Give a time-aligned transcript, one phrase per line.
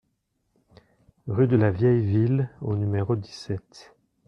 [1.27, 3.93] Rue de la Vieille Ville au numéro dix-sept